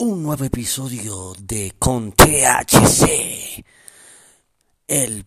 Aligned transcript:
un 0.00 0.22
nuevo 0.22 0.46
episodio 0.46 1.34
de 1.38 1.74
Con 1.78 2.12
THC, 2.12 3.62
el 4.88 5.26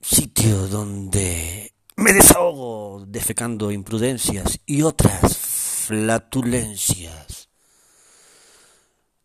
sitio 0.00 0.68
donde 0.68 1.72
me 1.96 2.12
desahogo 2.12 3.04
defecando 3.08 3.72
imprudencias 3.72 4.60
y 4.66 4.82
otras 4.82 5.36
flatulencias. 5.36 7.48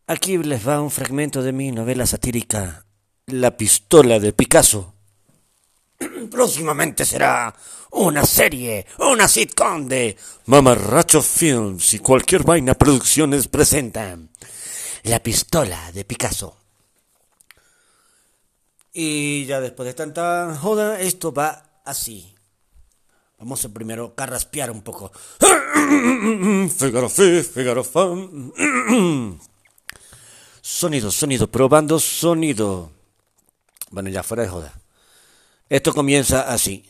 Aquí 0.07 0.39
les 0.39 0.67
va 0.67 0.81
un 0.81 0.89
fragmento 0.89 1.43
de 1.43 1.51
mi 1.51 1.71
novela 1.71 2.07
satírica 2.07 2.83
La 3.27 3.55
pistola 3.55 4.19
de 4.19 4.33
Picasso. 4.33 4.95
Próximamente 6.31 7.05
será 7.05 7.53
una 7.91 8.25
serie, 8.25 8.87
una 8.97 9.27
sitcom 9.27 9.87
de 9.87 10.17
Mamarracho 10.47 11.21
Films 11.21 11.93
y 11.93 11.99
cualquier 11.99 12.43
vaina 12.43 12.73
producciones 12.73 13.47
presentan 13.47 14.31
La 15.03 15.21
pistola 15.21 15.91
de 15.91 16.05
Picasso. 16.05 16.57
Y 18.93 19.45
ya 19.45 19.61
después 19.61 19.87
de 19.87 19.93
tanta 19.93 20.57
joda, 20.59 20.99
esto 20.99 21.31
va 21.31 21.81
así. 21.85 22.35
Vamos 23.37 23.63
a 23.63 23.69
primero 23.69 24.15
carraspear 24.15 24.69
un 24.71 24.81
poco. 24.81 25.11
Figaro 26.77 27.09
fi, 27.09 27.41
Figaro 27.43 27.83
fan. 27.83 28.51
Sonido, 30.61 31.09
sonido, 31.09 31.47
probando 31.47 31.99
sonido. 31.99 32.91
Bueno, 33.89 34.09
ya 34.09 34.21
fuera 34.21 34.43
de 34.43 34.49
joda. 34.49 34.79
Esto 35.67 35.93
comienza 35.93 36.51
así. 36.53 36.85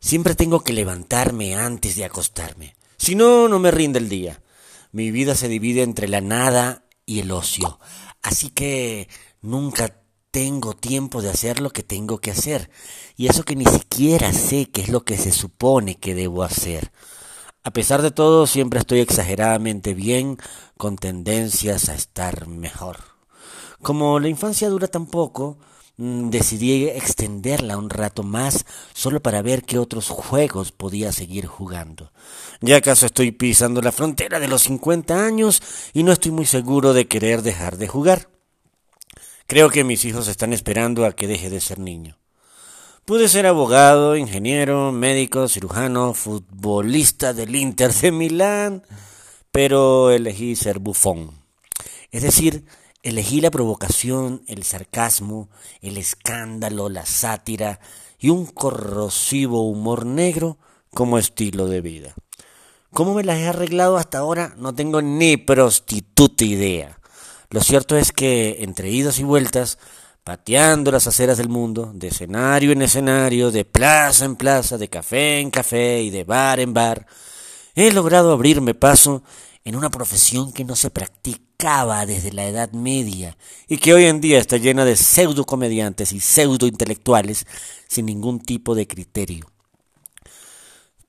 Siempre 0.00 0.34
tengo 0.34 0.64
que 0.64 0.72
levantarme 0.72 1.54
antes 1.54 1.96
de 1.96 2.04
acostarme. 2.04 2.74
Si 2.96 3.14
no, 3.14 3.48
no 3.48 3.58
me 3.58 3.70
rinde 3.70 3.98
el 3.98 4.08
día. 4.08 4.40
Mi 4.90 5.10
vida 5.10 5.34
se 5.34 5.48
divide 5.48 5.82
entre 5.82 6.08
la 6.08 6.20
nada 6.20 6.87
y 7.08 7.20
el 7.20 7.32
ocio. 7.32 7.80
Así 8.22 8.50
que 8.50 9.08
nunca 9.40 10.02
tengo 10.30 10.74
tiempo 10.74 11.22
de 11.22 11.30
hacer 11.30 11.58
lo 11.58 11.70
que 11.70 11.82
tengo 11.82 12.18
que 12.18 12.30
hacer. 12.30 12.70
Y 13.16 13.28
eso 13.28 13.44
que 13.44 13.56
ni 13.56 13.64
siquiera 13.64 14.32
sé 14.32 14.70
qué 14.70 14.82
es 14.82 14.90
lo 14.90 15.04
que 15.04 15.16
se 15.16 15.32
supone 15.32 15.96
que 15.96 16.14
debo 16.14 16.42
hacer. 16.42 16.92
A 17.64 17.72
pesar 17.72 18.02
de 18.02 18.10
todo, 18.10 18.46
siempre 18.46 18.78
estoy 18.78 19.00
exageradamente 19.00 19.94
bien, 19.94 20.36
con 20.76 20.96
tendencias 20.96 21.88
a 21.88 21.94
estar 21.94 22.46
mejor. 22.46 22.98
Como 23.82 24.20
la 24.20 24.28
infancia 24.28 24.68
dura 24.68 24.86
tan 24.86 25.06
poco, 25.06 25.58
decidí 25.98 26.86
extenderla 26.88 27.76
un 27.76 27.90
rato 27.90 28.22
más 28.22 28.64
solo 28.94 29.20
para 29.20 29.42
ver 29.42 29.64
qué 29.64 29.78
otros 29.78 30.08
juegos 30.08 30.70
podía 30.70 31.10
seguir 31.10 31.46
jugando. 31.46 32.12
Ya 32.60 32.76
acaso 32.76 33.04
estoy 33.04 33.32
pisando 33.32 33.82
la 33.82 33.90
frontera 33.90 34.38
de 34.38 34.46
los 34.46 34.62
50 34.62 35.24
años 35.24 35.60
y 35.92 36.04
no 36.04 36.12
estoy 36.12 36.30
muy 36.30 36.46
seguro 36.46 36.92
de 36.92 37.08
querer 37.08 37.42
dejar 37.42 37.76
de 37.78 37.88
jugar. 37.88 38.28
Creo 39.48 39.70
que 39.70 39.82
mis 39.82 40.04
hijos 40.04 40.28
están 40.28 40.52
esperando 40.52 41.04
a 41.04 41.12
que 41.12 41.26
deje 41.26 41.50
de 41.50 41.60
ser 41.60 41.80
niño. 41.80 42.16
Pude 43.04 43.28
ser 43.28 43.46
abogado, 43.46 44.16
ingeniero, 44.16 44.92
médico, 44.92 45.48
cirujano, 45.48 46.14
futbolista 46.14 47.32
del 47.32 47.56
Inter 47.56 47.92
de 47.92 48.12
Milán, 48.12 48.82
pero 49.50 50.10
elegí 50.10 50.54
ser 50.54 50.78
bufón. 50.78 51.32
Es 52.10 52.22
decir, 52.22 52.64
elegí 53.08 53.40
la 53.40 53.50
provocación, 53.50 54.42
el 54.46 54.64
sarcasmo, 54.64 55.48
el 55.80 55.96
escándalo, 55.96 56.88
la 56.88 57.06
sátira 57.06 57.80
y 58.18 58.28
un 58.28 58.46
corrosivo 58.46 59.68
humor 59.68 60.04
negro 60.04 60.58
como 60.90 61.18
estilo 61.18 61.66
de 61.66 61.80
vida. 61.80 62.14
¿Cómo 62.92 63.14
me 63.14 63.24
las 63.24 63.38
he 63.38 63.48
arreglado 63.48 63.96
hasta 63.96 64.18
ahora? 64.18 64.54
No 64.56 64.74
tengo 64.74 65.02
ni 65.02 65.36
prostituta 65.36 66.44
idea. 66.44 66.98
Lo 67.50 67.60
cierto 67.62 67.96
es 67.96 68.12
que, 68.12 68.58
entre 68.60 68.90
idas 68.90 69.18
y 69.18 69.24
vueltas, 69.24 69.78
pateando 70.24 70.90
las 70.90 71.06
aceras 71.06 71.38
del 71.38 71.48
mundo, 71.48 71.92
de 71.94 72.08
escenario 72.08 72.72
en 72.72 72.82
escenario, 72.82 73.50
de 73.50 73.64
plaza 73.64 74.24
en 74.26 74.36
plaza, 74.36 74.76
de 74.76 74.88
café 74.88 75.40
en 75.40 75.50
café 75.50 76.02
y 76.02 76.10
de 76.10 76.24
bar 76.24 76.60
en 76.60 76.74
bar, 76.74 77.06
he 77.74 77.90
logrado 77.92 78.32
abrirme 78.32 78.74
paso 78.74 79.22
en 79.64 79.76
una 79.76 79.90
profesión 79.90 80.52
que 80.52 80.64
no 80.64 80.76
se 80.76 80.90
practicaba 80.90 82.06
desde 82.06 82.32
la 82.32 82.46
Edad 82.46 82.72
Media 82.72 83.36
y 83.66 83.78
que 83.78 83.92
hoy 83.94 84.04
en 84.04 84.20
día 84.20 84.38
está 84.38 84.56
llena 84.56 84.84
de 84.84 84.96
pseudo 84.96 85.44
comediantes 85.44 86.12
y 86.12 86.20
pseudo 86.20 86.66
intelectuales 86.66 87.46
sin 87.88 88.06
ningún 88.06 88.40
tipo 88.40 88.74
de 88.74 88.86
criterio. 88.86 89.50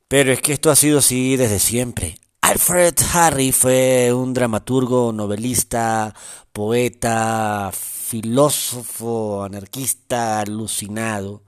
Pero 0.07 0.33
es 0.33 0.41
que 0.41 0.53
esto 0.53 0.71
ha 0.71 0.75
sido 0.75 0.99
así 0.99 1.38
desde 1.38 1.59
siempre. 1.59 2.17
Alfred 2.41 2.95
Harry 3.13 3.51
fue 3.51 4.11
un 4.11 4.33
dramaturgo, 4.33 5.13
novelista, 5.13 6.15
poeta, 6.51 7.71
filósofo, 7.71 9.43
anarquista 9.43 10.39
alucinado, 10.39 11.43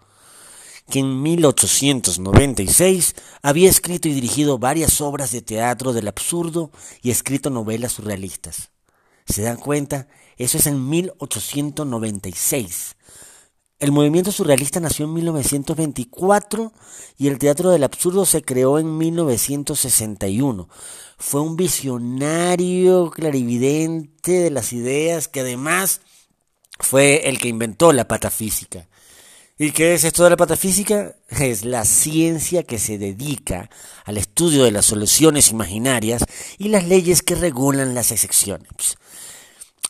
que 0.92 1.00
en 1.00 1.24
1896 1.24 3.16
había 3.42 3.72
escrito 3.72 4.08
y 4.08 4.14
dirigido 4.14 4.60
varias 4.60 5.02
obras 5.02 5.32
de 5.32 5.42
teatro 5.42 5.94
del 5.94 6.08
absurdo 6.08 6.70
y 7.02 7.10
escrito 7.10 7.50
novelas 7.50 7.94
surrealistas. 7.94 8.70
¿Se 9.26 9.42
dan 9.42 9.58
cuenta? 9.58 10.08
Eso 10.38 10.60
es 10.60 10.68
en 10.68 10.88
1896. 10.88 12.98
El 13.80 13.92
movimiento 13.92 14.32
surrealista 14.32 14.80
nació 14.80 15.06
en 15.06 15.16
1924 15.16 16.72
y 17.18 17.28
el 17.28 17.40
teatro 17.40 17.72
del 17.72 17.84
absurdo 17.84 18.28
se 18.28 18.44
creó 18.44 18.78
en 18.78 18.96
1961. 18.96 20.70
Fue 21.18 21.42
un 21.42 21.56
visionario 21.56 23.10
clarividente 23.10 24.34
de 24.34 24.52
las 24.52 24.72
ideas 24.74 25.28
que 25.28 25.40
además 25.40 26.02
fue 26.80 27.28
el 27.28 27.40
que 27.40 27.48
inventó 27.48 27.92
la 27.92 28.08
patafísica. 28.08 28.88
¿Y 29.64 29.74
qué 29.74 29.94
es 29.94 30.04
esto 30.06 30.24
de 30.24 30.32
la 30.32 30.38
patafísica? 30.38 31.16
Es 31.30 31.66
la 31.66 31.86
ciencia 31.86 32.64
que 32.64 32.80
se 32.80 32.98
dedica 32.98 33.70
al 34.06 34.18
estudio 34.18 34.64
de 34.64 34.72
las 34.72 34.88
soluciones 34.88 35.52
imaginarias 35.52 36.26
y 36.58 36.70
las 36.70 36.88
leyes 36.88 37.22
que 37.22 37.36
regulan 37.36 37.94
las 37.94 38.12
excepciones. 38.12 38.98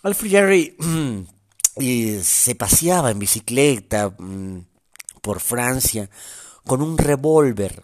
Alfred 0.03 0.29
Jarry 0.29 0.75
y 1.77 2.19
se 2.21 2.55
paseaba 2.55 3.11
en 3.11 3.19
bicicleta 3.19 4.09
mm, 4.09 4.65
por 5.21 5.39
Francia 5.39 6.09
con 6.65 6.81
un 6.81 6.97
revólver 6.97 7.81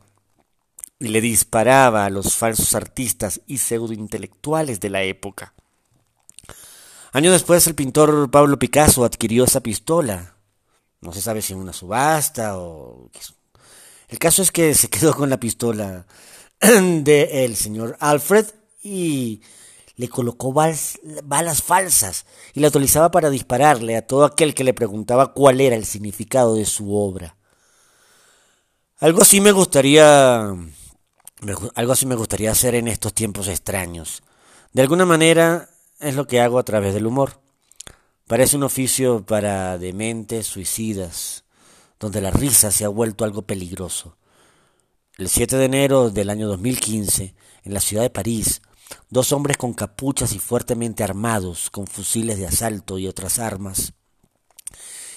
y 0.99 1.07
le 1.07 1.21
disparaba 1.21 2.03
a 2.03 2.09
los 2.09 2.35
falsos 2.35 2.75
artistas 2.75 3.39
y 3.47 3.59
pseudointelectuales 3.59 4.81
de 4.81 4.89
la 4.89 5.03
época. 5.03 5.53
Años 7.13 7.31
después 7.31 7.65
el 7.65 7.75
pintor 7.75 8.29
Pablo 8.29 8.59
Picasso 8.59 9.05
adquirió 9.05 9.45
esa 9.45 9.61
pistola. 9.61 10.36
No 11.01 11.13
se 11.13 11.21
sabe 11.21 11.41
si 11.41 11.53
en 11.53 11.59
una 11.59 11.73
subasta 11.73 12.57
o... 12.57 13.09
El 14.07 14.19
caso 14.19 14.41
es 14.41 14.51
que 14.51 14.73
se 14.75 14.89
quedó 14.89 15.13
con 15.15 15.29
la 15.29 15.39
pistola 15.39 16.05
del 16.59 17.55
señor 17.55 17.97
Alfred 17.99 18.45
y 18.81 19.41
le 19.95 20.09
colocó 20.09 20.53
balas, 20.53 20.99
balas, 21.23 21.63
falsas 21.63 22.25
y 22.53 22.59
la 22.59 22.67
utilizaba 22.67 23.09
para 23.11 23.29
dispararle 23.29 23.97
a 23.97 24.05
todo 24.05 24.25
aquel 24.25 24.53
que 24.53 24.63
le 24.63 24.73
preguntaba 24.73 25.33
cuál 25.33 25.59
era 25.59 25.75
el 25.75 25.85
significado 25.85 26.55
de 26.55 26.65
su 26.65 26.95
obra. 26.95 27.35
Algo 28.99 29.21
así 29.21 29.41
me 29.41 29.51
gustaría 29.51 30.55
algo 31.75 31.93
así 31.93 32.05
me 32.05 32.15
gustaría 32.15 32.51
hacer 32.51 32.75
en 32.75 32.87
estos 32.87 33.13
tiempos 33.13 33.47
extraños. 33.47 34.23
De 34.73 34.81
alguna 34.81 35.05
manera 35.05 35.69
es 35.99 36.15
lo 36.15 36.27
que 36.27 36.41
hago 36.41 36.59
a 36.59 36.63
través 36.63 36.93
del 36.93 37.05
humor. 37.05 37.39
Parece 38.27 38.57
un 38.57 38.63
oficio 38.63 39.25
para 39.25 39.77
dementes 39.77 40.47
suicidas, 40.47 41.45
donde 41.99 42.21
la 42.21 42.31
risa 42.31 42.71
se 42.71 42.85
ha 42.85 42.89
vuelto 42.89 43.23
algo 43.23 43.43
peligroso. 43.43 44.17
El 45.17 45.29
7 45.29 45.57
de 45.57 45.65
enero 45.65 46.09
del 46.09 46.29
año 46.29 46.47
2015, 46.47 47.33
en 47.63 47.73
la 47.73 47.79
ciudad 47.79 48.03
de 48.03 48.09
París, 48.09 48.61
Dos 49.09 49.31
hombres 49.31 49.57
con 49.57 49.73
capuchas 49.73 50.33
y 50.33 50.39
fuertemente 50.39 51.03
armados, 51.03 51.69
con 51.69 51.87
fusiles 51.87 52.37
de 52.37 52.47
asalto 52.47 52.97
y 52.97 53.07
otras 53.07 53.39
armas, 53.39 53.93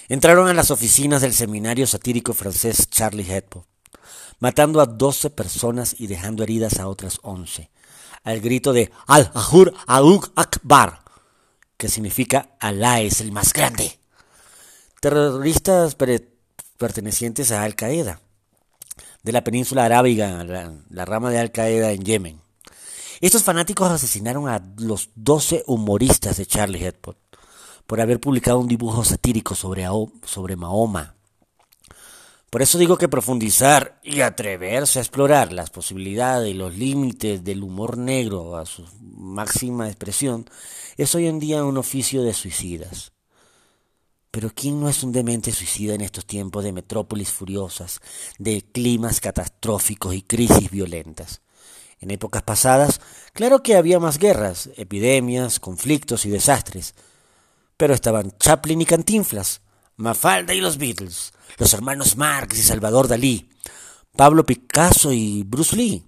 entraron 0.07 0.47
a 0.47 0.53
las 0.53 0.71
oficinas 0.71 1.21
del 1.21 1.33
seminario 1.33 1.87
satírico 1.87 2.33
francés 2.33 2.89
Charlie 2.89 3.29
Hebdo, 3.29 3.65
matando 4.39 4.81
a 4.81 4.85
doce 4.85 5.29
personas 5.29 5.95
y 5.97 6.07
dejando 6.07 6.43
heridas 6.43 6.79
a 6.79 6.87
otras 6.87 7.19
once, 7.21 7.71
al 8.23 8.39
grito 8.39 8.73
de 8.73 8.91
Al-Ahur 9.07 9.73
Auk 9.87 10.31
Akbar, 10.35 11.00
que 11.81 11.89
significa 11.89 12.51
Alá 12.59 13.01
es 13.01 13.21
el 13.21 13.31
más 13.31 13.53
grande. 13.53 13.97
Terroristas 14.99 15.97
pertenecientes 16.77 17.51
a 17.51 17.63
Al 17.63 17.73
Qaeda, 17.73 18.21
de 19.23 19.31
la 19.31 19.43
península 19.43 19.85
arábiga, 19.85 20.43
la, 20.43 21.05
rama 21.05 21.31
de 21.31 21.39
Al 21.39 21.51
Qaeda 21.51 21.91
en 21.91 22.03
Yemen. 22.03 22.39
Estos 23.19 23.41
fanáticos 23.41 23.89
asesinaron 23.89 24.47
a 24.47 24.63
los 24.77 25.09
12 25.15 25.63
humoristas 25.65 26.37
de 26.37 26.45
Charlie 26.45 26.85
Hebdo 26.85 27.15
por 27.87 27.99
haber 27.99 28.19
publicado 28.19 28.59
un 28.59 28.67
dibujo 28.67 29.03
satírico 29.03 29.55
sobre, 29.55 29.87
sobre 30.23 30.55
Mahoma. 30.55 31.15
Por 32.51 32.61
eso 32.61 32.77
digo 32.77 32.97
que 32.97 33.07
profundizar 33.07 33.97
y 34.03 34.19
atreverse 34.19 34.99
a 34.99 35.01
explorar 35.01 35.53
las 35.53 35.69
posibilidades 35.69 36.51
y 36.51 36.53
los 36.53 36.75
límites 36.75 37.45
del 37.45 37.63
humor 37.63 37.97
negro 37.97 38.57
a 38.57 38.65
su 38.65 38.85
máxima 38.99 39.87
expresión 39.87 40.49
es 40.97 41.15
hoy 41.15 41.27
en 41.27 41.39
día 41.39 41.63
un 41.63 41.77
oficio 41.77 42.23
de 42.23 42.33
suicidas. 42.33 43.13
Pero 44.31 44.51
¿quién 44.53 44.81
no 44.81 44.89
es 44.89 45.01
un 45.01 45.13
demente 45.13 45.53
suicida 45.53 45.95
en 45.95 46.01
estos 46.01 46.25
tiempos 46.25 46.65
de 46.65 46.73
metrópolis 46.73 47.31
furiosas, 47.31 48.01
de 48.37 48.61
climas 48.61 49.21
catastróficos 49.21 50.13
y 50.13 50.21
crisis 50.21 50.69
violentas? 50.69 51.39
En 52.01 52.11
épocas 52.11 52.43
pasadas, 52.43 52.99
claro 53.31 53.63
que 53.63 53.77
había 53.77 53.97
más 54.01 54.17
guerras, 54.17 54.69
epidemias, 54.75 55.61
conflictos 55.61 56.25
y 56.25 56.29
desastres, 56.29 56.95
pero 57.77 57.93
estaban 57.93 58.37
Chaplin 58.37 58.81
y 58.81 58.85
Cantinflas, 58.85 59.61
Mafalda 59.95 60.53
y 60.53 60.59
los 60.59 60.77
Beatles, 60.77 61.31
los 61.57 61.73
hermanos 61.73 62.17
Marx 62.17 62.57
y 62.57 62.63
Salvador 62.63 63.07
Dalí, 63.07 63.49
Pablo 64.15 64.45
Picasso 64.45 65.11
y 65.11 65.43
Bruce 65.43 65.75
Lee, 65.75 66.03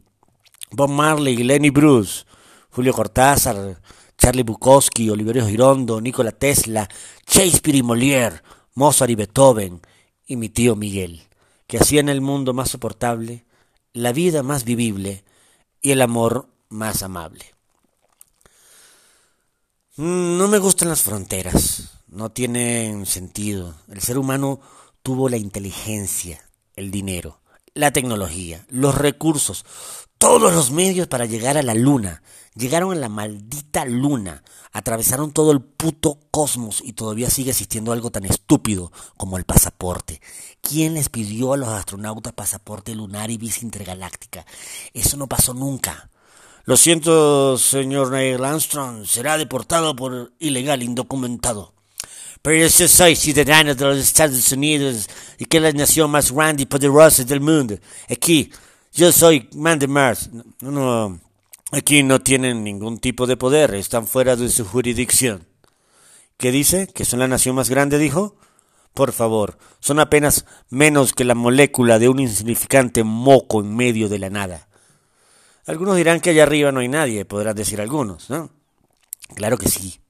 Bob 0.72 0.90
Marley 0.90 1.40
y 1.40 1.44
Lenny 1.44 1.69
Bruce, 1.69 2.25
Julio 2.69 2.94
Cortázar, 2.94 3.81
Charlie 4.18 4.44
Bukowski, 4.44 5.10
Oliverio 5.10 5.48
Girondo, 5.48 6.01
Nikola 6.01 6.31
Tesla, 6.31 6.88
Shakespeare 7.28 7.78
y 7.78 7.84
Molière, 7.84 8.42
Mozart 8.75 9.12
y 9.12 9.16
Beethoven, 9.16 9.81
y 10.25 10.36
mi 10.36 10.50
tío 10.50 10.75
Miguel, 10.75 11.24
que 11.68 11.78
hacían 11.78 12.10
el 12.10 12.22
mundo 12.22 12.54
más 12.54 12.69
soportable, 12.69 13.45
la 13.94 14.12
vida 14.12 14.42
más 14.44 14.63
vivible 14.63 15.24
y 15.81 15.92
el 15.92 16.01
amor 16.01 16.48
más 16.69 17.04
amable. 17.04 17.54
No 19.95 20.48
me 20.48 20.57
gustan 20.57 20.90
las 20.90 21.04
fronteras, 21.04 22.00
no 22.07 22.31
tienen 22.31 23.06
sentido. 23.06 23.75
El 23.90 24.01
ser 24.01 24.18
humano 24.18 24.60
tuvo 25.04 25.28
la 25.28 25.38
inteligencia, 25.38 26.50
el 26.76 26.90
dinero, 26.90 27.42
la 27.74 27.92
tecnología, 27.92 28.66
los 28.70 28.96
recursos, 28.96 29.66
todos 30.18 30.54
los 30.54 30.72
medios 30.72 31.08
para 31.08 31.26
llegar 31.26 31.58
a 31.58 31.64
la 31.64 31.74
luna. 31.74 32.24
Llegaron 32.56 32.92
a 32.94 32.96
la 32.96 33.10
maldita 33.10 33.84
luna, 33.84 34.44
atravesaron 34.72 35.34
todo 35.34 35.52
el 35.52 35.60
puto 35.60 36.20
cosmos 36.32 36.82
y 36.86 36.94
todavía 36.94 37.30
sigue 37.30 37.50
existiendo 37.50 37.92
algo 37.92 38.12
tan 38.12 38.26
estúpido 38.26 38.92
como 39.18 39.38
el 39.38 39.44
pasaporte. 39.44 40.22
¿Quién 40.62 40.94
les 40.94 41.10
pidió 41.10 41.54
a 41.54 41.58
los 41.58 41.70
astronautas 41.70 42.34
pasaporte 42.34 42.96
lunar 42.96 43.32
y 43.32 43.38
visa 43.38 43.62
intergaláctica? 43.64 44.46
Eso 44.94 45.18
no 45.18 45.28
pasó 45.28 45.54
nunca. 45.54 46.10
Lo 46.66 46.78
siento, 46.78 47.58
señor 47.58 48.12
Neil 48.12 48.46
Armstrong, 48.46 49.06
será 49.06 49.38
deportado 49.38 49.96
por 49.96 50.32
ilegal 50.40 50.84
indocumentado. 50.84 51.74
Pero 52.44 52.68
yo 52.68 52.88
soy 52.90 53.16
ciudadano 53.16 53.74
de 53.74 53.86
los 53.86 54.00
Estados 54.00 54.51
Unidos 54.51 55.10
y 55.38 55.45
que 55.45 55.57
es 55.57 55.63
la 55.63 55.72
nación 55.72 56.12
más 56.12 56.30
grande 56.30 56.63
y 56.63 56.66
poderosa 56.66 57.24
del 57.24 57.40
mundo. 57.40 57.78
Aquí, 58.10 58.51
yo 58.92 59.13
soy 59.13 59.48
man 59.56 59.80
de 59.80 59.88
Mars. 59.88 60.30
No, 60.60 60.72
no, 60.72 61.22
aquí 61.72 62.04
no 62.04 62.19
tienen 62.19 62.62
ningún 62.66 63.00
tipo 63.00 63.28
de 63.28 63.38
poder, 63.38 63.74
están 63.75 64.07
fuera 64.07 64.36
de 64.36 64.50
su 64.50 64.66
jurisdicción. 64.66 65.48
¿Qué 66.36 66.51
dice? 66.51 66.88
¿Que 66.88 67.06
son 67.06 67.19
la 67.19 67.30
nación 67.30 67.56
más 67.56 67.69
grande, 67.69 67.98
dijo? 67.98 68.36
Por 68.94 69.13
favor, 69.13 69.57
son 69.80 70.01
apenas 70.01 70.45
menos 70.69 71.13
que 71.13 71.24
la 71.24 71.36
molécula 71.36 71.98
de 71.98 72.10
un 72.10 72.19
insignificante 72.19 73.06
moco 73.06 73.62
en 73.62 73.74
medio 73.74 74.10
de 74.10 74.19
la 74.19 74.30
nada. 74.30 74.68
Algunos 75.66 75.95
dirán 75.95 76.19
que 76.19 76.31
allá 76.31 76.44
arriba 76.44 76.74
no 76.74 76.81
hay 76.81 76.90
nadie, 76.90 77.24
podrán 77.24 77.56
decir 77.56 77.80
algunos, 77.80 78.30
¿no? 78.30 78.51
Claro 79.34 79.57
que 79.57 79.69
sí. 79.69 80.03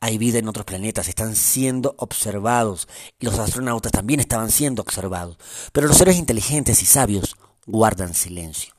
Hay 0.00 0.16
vida 0.16 0.38
en 0.38 0.48
otros 0.48 0.64
planetas, 0.64 1.08
están 1.08 1.36
siendo 1.36 1.94
observados 1.98 2.88
y 3.18 3.26
los 3.26 3.38
astronautas 3.38 3.92
también 3.92 4.18
estaban 4.20 4.50
siendo 4.50 4.80
observados. 4.80 5.36
Pero 5.72 5.86
los 5.86 5.98
seres 5.98 6.16
inteligentes 6.16 6.82
y 6.82 6.86
sabios 6.86 7.36
guardan 7.66 8.14
silencio. 8.14 8.74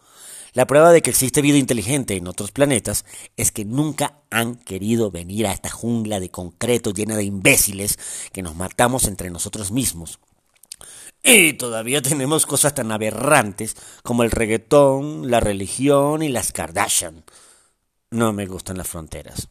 La 0.53 0.65
prueba 0.65 0.91
de 0.91 1.01
que 1.01 1.11
existe 1.11 1.41
vida 1.41 1.57
inteligente 1.57 2.17
en 2.17 2.27
otros 2.27 2.51
planetas 2.51 3.05
es 3.37 3.51
que 3.51 3.63
nunca 3.63 4.19
han 4.31 4.55
querido 4.55 5.11
venir 5.11 5.47
a 5.47 5.53
esta 5.53 5.69
jungla 5.69 6.19
de 6.19 6.29
concreto 6.29 6.91
llena 6.91 7.15
de 7.15 7.23
imbéciles 7.23 7.99
que 8.33 8.41
nos 8.41 8.55
matamos 8.55 9.05
entre 9.05 9.29
nosotros 9.29 9.71
mismos. 9.71 10.19
Y 11.23 11.53
todavía 11.53 12.01
tenemos 12.01 12.45
cosas 12.45 12.73
tan 12.73 12.91
aberrantes 12.91 13.77
como 14.03 14.23
el 14.23 14.31
reggaetón, 14.31 15.29
la 15.29 15.39
religión 15.39 16.23
y 16.23 16.29
las 16.29 16.51
Kardashian. 16.51 17.23
No 18.09 18.33
me 18.33 18.47
gustan 18.47 18.77
las 18.77 18.87
fronteras. 18.87 19.47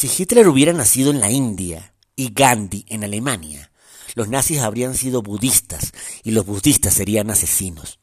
Si 0.00 0.08
Hitler 0.16 0.48
hubiera 0.48 0.72
nacido 0.72 1.10
en 1.10 1.20
la 1.20 1.30
India 1.30 1.92
y 2.16 2.32
Gandhi 2.32 2.86
en 2.88 3.04
Alemania, 3.04 3.70
los 4.14 4.30
nazis 4.30 4.60
habrían 4.60 4.94
sido 4.94 5.20
budistas 5.20 5.92
y 6.22 6.30
los 6.30 6.46
budistas 6.46 6.94
serían 6.94 7.28
asesinos, 7.28 7.98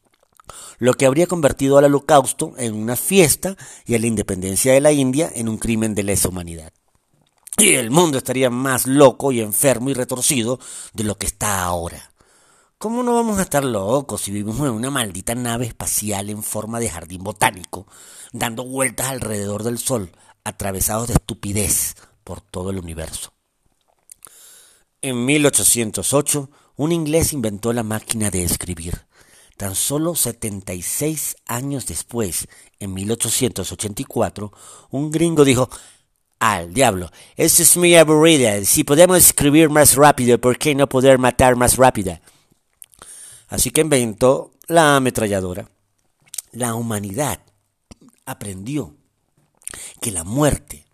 lo 0.78 0.94
que 0.94 1.06
habría 1.06 1.26
convertido 1.26 1.76
al 1.76 1.86
holocausto 1.86 2.54
en 2.56 2.74
una 2.74 2.94
fiesta 2.94 3.56
y 3.84 3.96
a 3.96 3.98
la 3.98 4.06
independencia 4.06 4.72
de 4.72 4.80
la 4.80 4.92
India 4.92 5.28
en 5.34 5.48
un 5.48 5.58
crimen 5.58 5.96
de 5.96 6.04
lesa 6.04 6.28
humanidad. 6.28 6.72
Y 7.56 7.70
el 7.70 7.90
mundo 7.90 8.18
estaría 8.18 8.48
más 8.48 8.86
loco 8.86 9.32
y 9.32 9.40
enfermo 9.40 9.90
y 9.90 9.94
retorcido 9.94 10.60
de 10.92 11.02
lo 11.02 11.18
que 11.18 11.26
está 11.26 11.64
ahora. 11.64 12.12
¿Cómo 12.78 13.02
no 13.02 13.12
vamos 13.12 13.40
a 13.40 13.42
estar 13.42 13.64
locos 13.64 14.20
si 14.20 14.30
vivimos 14.30 14.68
en 14.68 14.74
una 14.74 14.92
maldita 14.92 15.34
nave 15.34 15.66
espacial 15.66 16.30
en 16.30 16.44
forma 16.44 16.78
de 16.78 16.90
jardín 16.90 17.24
botánico, 17.24 17.88
dando 18.32 18.64
vueltas 18.64 19.08
alrededor 19.08 19.64
del 19.64 19.78
Sol, 19.78 20.12
atravesados 20.44 21.08
de 21.08 21.14
estupidez 21.14 21.94
por 22.24 22.40
todo 22.40 22.70
el 22.70 22.78
universo. 22.78 23.32
En 25.00 25.24
1808, 25.24 26.50
un 26.76 26.92
inglés 26.92 27.32
inventó 27.32 27.72
la 27.72 27.82
máquina 27.82 28.30
de 28.30 28.44
escribir. 28.44 29.06
Tan 29.56 29.74
solo 29.74 30.14
76 30.14 31.36
años 31.46 31.86
después, 31.86 32.48
en 32.78 32.94
1884, 32.94 34.52
un 34.90 35.10
gringo 35.10 35.44
dijo, 35.44 35.68
al 36.38 36.72
diablo, 36.72 37.10
eso 37.36 37.62
es 37.62 37.76
muy 37.76 37.96
aburrida. 37.96 38.64
Si 38.64 38.84
podemos 38.84 39.18
escribir 39.18 39.70
más 39.70 39.96
rápido, 39.96 40.40
¿por 40.40 40.58
qué 40.58 40.74
no 40.74 40.88
poder 40.88 41.18
matar 41.18 41.56
más 41.56 41.76
rápida? 41.76 42.20
Así 43.48 43.70
que 43.70 43.80
inventó 43.80 44.52
la 44.66 44.96
ametralladora. 44.96 45.68
La 46.52 46.74
humanidad 46.74 47.40
aprendió 48.26 48.94
que 50.00 50.10
la 50.10 50.24
muerte 50.24 50.86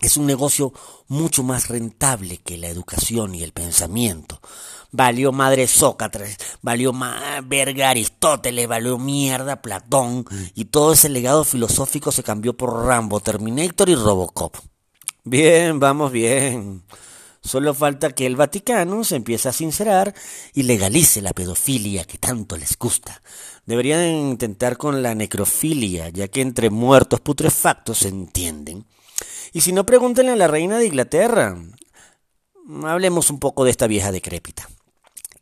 es 0.00 0.16
un 0.16 0.26
negocio 0.26 0.72
mucho 1.08 1.42
más 1.42 1.68
rentable 1.68 2.38
que 2.38 2.58
la 2.58 2.68
educación 2.68 3.34
y 3.34 3.42
el 3.42 3.52
pensamiento. 3.52 4.40
Valió 4.92 5.32
madre 5.32 5.66
Sócrates, 5.66 6.36
valió 6.62 6.92
verga 7.44 7.90
Aristóteles, 7.90 8.68
valió 8.68 8.98
mierda 8.98 9.62
Platón 9.62 10.24
y 10.54 10.66
todo 10.66 10.92
ese 10.92 11.08
legado 11.08 11.44
filosófico 11.44 12.12
se 12.12 12.22
cambió 12.22 12.56
por 12.56 12.84
Rambo, 12.84 13.20
Terminator 13.20 13.88
y 13.88 13.94
Robocop. 13.94 14.56
Bien, 15.24 15.80
vamos 15.80 16.12
bien. 16.12 16.84
Solo 17.42 17.74
falta 17.74 18.10
que 18.10 18.26
el 18.26 18.36
Vaticano 18.36 19.04
se 19.04 19.16
empiece 19.16 19.48
a 19.48 19.52
sincerar 19.52 20.14
y 20.52 20.64
legalice 20.64 21.22
la 21.22 21.32
pedofilia 21.32 22.04
que 22.04 22.18
tanto 22.18 22.56
les 22.56 22.76
gusta. 22.76 23.22
Deberían 23.66 24.04
intentar 24.08 24.76
con 24.76 25.02
la 25.02 25.14
necrofilia, 25.14 26.08
ya 26.08 26.28
que 26.28 26.40
entre 26.40 26.70
muertos 26.70 27.20
putrefactos 27.20 27.98
se 27.98 28.08
entienden. 28.08 28.86
Y 29.52 29.60
si 29.60 29.72
no, 29.72 29.84
pregúntenle 29.84 30.32
a 30.32 30.36
la 30.36 30.48
reina 30.48 30.78
de 30.78 30.86
Inglaterra. 30.86 31.56
Hablemos 32.84 33.30
un 33.30 33.40
poco 33.40 33.64
de 33.64 33.70
esta 33.70 33.86
vieja 33.86 34.12
decrépita. 34.12 34.68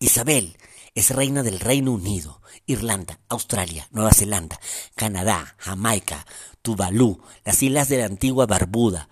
Isabel 0.00 0.56
es 0.94 1.10
reina 1.10 1.42
del 1.42 1.60
Reino 1.60 1.92
Unido, 1.92 2.40
Irlanda, 2.66 3.20
Australia, 3.28 3.88
Nueva 3.90 4.12
Zelanda, 4.12 4.58
Canadá, 4.94 5.56
Jamaica, 5.58 6.26
Tuvalu, 6.62 7.20
las 7.44 7.62
islas 7.62 7.88
de 7.88 7.98
la 7.98 8.06
antigua 8.06 8.46
Barbuda. 8.46 9.08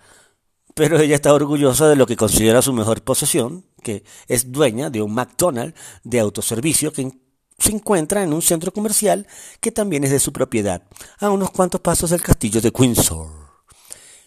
Pero 0.73 0.99
ella 0.99 1.15
está 1.15 1.33
orgullosa 1.33 1.87
de 1.87 1.95
lo 1.95 2.07
que 2.07 2.15
considera 2.15 2.61
su 2.61 2.73
mejor 2.73 3.03
posesión, 3.03 3.65
que 3.83 4.03
es 4.27 4.51
dueña 4.51 4.89
de 4.89 5.01
un 5.01 5.13
McDonald's 5.13 5.79
de 6.03 6.19
autoservicio 6.19 6.91
que 6.91 7.11
se 7.57 7.71
encuentra 7.71 8.23
en 8.23 8.33
un 8.33 8.41
centro 8.41 8.71
comercial 8.71 9.27
que 9.59 9.71
también 9.71 10.03
es 10.03 10.11
de 10.11 10.19
su 10.19 10.33
propiedad, 10.33 10.83
a 11.19 11.29
unos 11.29 11.51
cuantos 11.51 11.81
pasos 11.81 12.09
del 12.09 12.21
castillo 12.21 12.61
de 12.61 12.71
Windsor. 12.75 13.43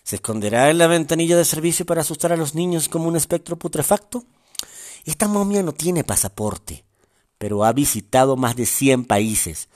¿Se 0.03 0.17
esconderá 0.17 0.71
en 0.71 0.79
la 0.79 0.87
ventanilla 0.87 1.37
de 1.37 1.45
servicio 1.45 1.85
para 1.85 2.03
asustar 2.03 2.33
a 2.33 2.37
los 2.37 2.55
niños 2.55 2.89
como 2.89 3.09
un 3.09 3.17
espectro 3.17 3.57
putrefacto? 3.57 4.25
Esta 5.05 5.27
momia 5.27 5.63
no 5.63 5.73
tiene 5.73 6.05
pasaporte, 6.05 6.85
pero 7.39 7.65
ha 7.65 7.73
visitado 7.73 8.37
más 8.37 8.55
de 8.57 8.67
100 8.67 9.05
países. 9.05 9.69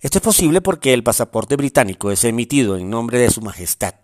Esto 0.00 0.18
es 0.18 0.24
posible 0.24 0.60
porque 0.60 0.94
el 0.94 1.02
pasaporte 1.02 1.56
británico 1.56 2.10
es 2.10 2.24
emitido 2.24 2.76
en 2.76 2.88
nombre 2.88 3.18
de 3.18 3.30
Su 3.30 3.42
Majestad, 3.42 3.94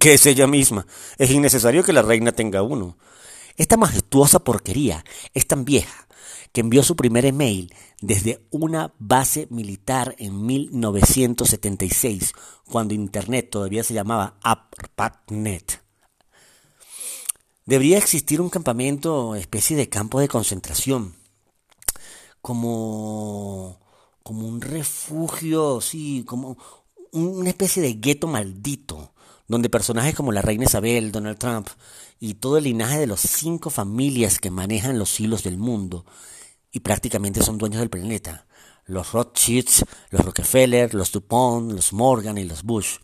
que 0.00 0.14
es 0.14 0.24
ella 0.26 0.46
misma. 0.46 0.86
Es 1.18 1.30
innecesario 1.30 1.84
que 1.84 1.92
la 1.92 2.02
reina 2.02 2.32
tenga 2.32 2.62
uno. 2.62 2.96
Esta 3.56 3.76
majestuosa 3.76 4.38
porquería 4.40 5.04
es 5.34 5.46
tan 5.46 5.64
vieja 5.64 6.05
que 6.56 6.62
envió 6.62 6.82
su 6.82 6.96
primer 6.96 7.26
email 7.26 7.70
desde 8.00 8.46
una 8.50 8.94
base 8.98 9.46
militar 9.50 10.16
en 10.18 10.46
1976, 10.46 12.32
cuando 12.64 12.94
Internet 12.94 13.50
todavía 13.50 13.84
se 13.84 13.92
llamaba 13.92 14.38
ARPANET. 14.42 15.82
Debería 17.66 17.98
existir 17.98 18.40
un 18.40 18.48
campamento, 18.48 19.34
especie 19.34 19.76
de 19.76 19.90
campo 19.90 20.18
de 20.18 20.28
concentración. 20.28 21.14
como, 22.40 23.78
como 24.22 24.48
un 24.48 24.62
refugio, 24.62 25.82
sí, 25.82 26.24
como 26.26 26.56
una 27.12 27.50
especie 27.50 27.82
de 27.82 27.92
gueto 27.96 28.28
maldito, 28.28 29.12
donde 29.46 29.68
personajes 29.68 30.14
como 30.14 30.32
la 30.32 30.40
reina 30.40 30.64
Isabel, 30.64 31.12
Donald 31.12 31.36
Trump 31.36 31.68
y 32.18 32.32
todo 32.32 32.56
el 32.56 32.64
linaje 32.64 32.98
de 32.98 33.08
las 33.08 33.20
cinco 33.20 33.68
familias 33.68 34.38
que 34.38 34.50
manejan 34.50 34.98
los 34.98 35.20
hilos 35.20 35.42
del 35.42 35.58
mundo 35.58 36.06
y 36.76 36.80
prácticamente 36.80 37.42
son 37.42 37.56
dueños 37.56 37.80
del 37.80 37.88
planeta, 37.88 38.44
los 38.84 39.12
Rothschilds, 39.12 39.86
los 40.10 40.22
Rockefeller, 40.22 40.92
los 40.92 41.10
DuPont, 41.10 41.72
los 41.72 41.94
Morgan 41.94 42.36
y 42.36 42.44
los 42.44 42.64
Bush. 42.64 42.98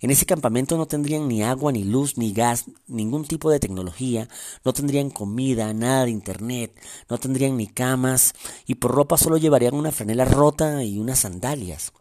En 0.00 0.10
ese 0.10 0.24
campamento 0.24 0.78
no 0.78 0.86
tendrían 0.86 1.28
ni 1.28 1.42
agua, 1.42 1.70
ni 1.70 1.84
luz, 1.84 2.16
ni 2.16 2.32
gas, 2.32 2.64
ningún 2.86 3.26
tipo 3.26 3.50
de 3.50 3.60
tecnología, 3.60 4.26
no 4.64 4.72
tendrían 4.72 5.10
comida, 5.10 5.74
nada 5.74 6.06
de 6.06 6.12
internet, 6.12 6.72
no 7.10 7.18
tendrían 7.18 7.58
ni 7.58 7.66
camas. 7.66 8.32
Y 8.66 8.76
por 8.76 8.92
ropa 8.92 9.18
solo 9.18 9.36
llevarían 9.36 9.74
una 9.74 9.92
franela 9.92 10.24
rota 10.24 10.82
y 10.82 10.98
unas 10.98 11.18
sandalias. 11.18 11.92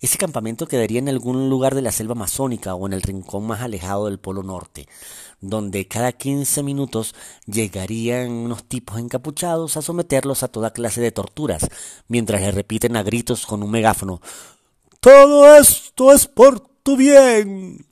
Ese 0.00 0.18
campamento 0.18 0.66
quedaría 0.66 1.00
en 1.00 1.08
algún 1.08 1.50
lugar 1.50 1.74
de 1.74 1.82
la 1.82 1.92
selva 1.92 2.12
amazónica 2.12 2.74
o 2.74 2.86
en 2.86 2.92
el 2.92 3.02
rincón 3.02 3.46
más 3.46 3.60
alejado 3.60 4.06
del 4.06 4.18
Polo 4.18 4.42
Norte, 4.42 4.88
donde 5.40 5.86
cada 5.86 6.12
15 6.12 6.62
minutos 6.62 7.14
llegarían 7.46 8.30
unos 8.30 8.64
tipos 8.64 8.98
encapuchados 8.98 9.76
a 9.76 9.82
someterlos 9.82 10.42
a 10.42 10.48
toda 10.48 10.72
clase 10.72 11.00
de 11.00 11.12
torturas, 11.12 11.68
mientras 12.08 12.40
le 12.40 12.50
repiten 12.50 12.96
a 12.96 13.02
gritos 13.02 13.46
con 13.46 13.62
un 13.62 13.70
megáfono 13.70 14.20
Todo 15.00 15.56
esto 15.56 16.12
es 16.12 16.26
por 16.26 16.60
tu 16.60 16.96
bien. 16.96 17.89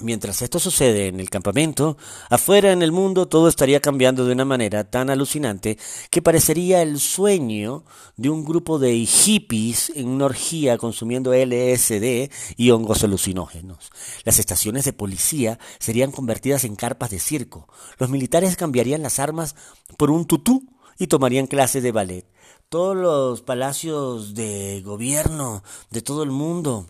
Mientras 0.00 0.42
esto 0.42 0.60
sucede 0.60 1.08
en 1.08 1.18
el 1.18 1.28
campamento, 1.28 1.96
afuera 2.30 2.70
en 2.70 2.82
el 2.82 2.92
mundo 2.92 3.26
todo 3.26 3.48
estaría 3.48 3.80
cambiando 3.80 4.24
de 4.24 4.32
una 4.32 4.44
manera 4.44 4.88
tan 4.88 5.10
alucinante 5.10 5.76
que 6.10 6.22
parecería 6.22 6.82
el 6.82 7.00
sueño 7.00 7.84
de 8.16 8.30
un 8.30 8.44
grupo 8.44 8.78
de 8.78 8.94
hippies 8.94 9.90
en 9.96 10.06
una 10.06 10.26
orgía 10.26 10.78
consumiendo 10.78 11.34
LSD 11.34 12.30
y 12.56 12.70
hongos 12.70 13.02
alucinógenos. 13.02 13.90
Las 14.22 14.38
estaciones 14.38 14.84
de 14.84 14.92
policía 14.92 15.58
serían 15.80 16.12
convertidas 16.12 16.62
en 16.62 16.76
carpas 16.76 17.10
de 17.10 17.18
circo. 17.18 17.66
Los 17.98 18.08
militares 18.08 18.54
cambiarían 18.54 19.02
las 19.02 19.18
armas 19.18 19.56
por 19.96 20.12
un 20.12 20.26
tutú 20.26 20.62
y 20.96 21.08
tomarían 21.08 21.48
clases 21.48 21.82
de 21.82 21.90
ballet. 21.90 22.24
Todos 22.68 22.96
los 22.96 23.42
palacios 23.42 24.34
de 24.34 24.80
gobierno 24.84 25.64
de 25.90 26.02
todo 26.02 26.22
el 26.22 26.30
mundo 26.30 26.86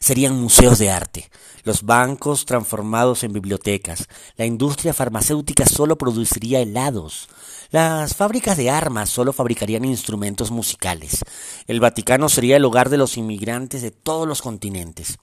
serían 0.00 0.40
museos 0.40 0.78
de 0.78 0.90
arte, 0.90 1.30
los 1.64 1.82
bancos 1.82 2.44
transformados 2.44 3.24
en 3.24 3.32
bibliotecas, 3.32 4.08
la 4.36 4.46
industria 4.46 4.94
farmacéutica 4.94 5.66
solo 5.66 5.98
produciría 5.98 6.60
helados, 6.60 7.28
las 7.70 8.14
fábricas 8.14 8.56
de 8.56 8.70
armas 8.70 9.10
solo 9.10 9.32
fabricarían 9.32 9.84
instrumentos 9.84 10.50
musicales, 10.50 11.24
el 11.66 11.80
Vaticano 11.80 12.28
sería 12.28 12.56
el 12.56 12.64
hogar 12.64 12.88
de 12.88 12.98
los 12.98 13.16
inmigrantes 13.16 13.82
de 13.82 13.90
todos 13.90 14.26
los 14.26 14.42
continentes. 14.42 15.18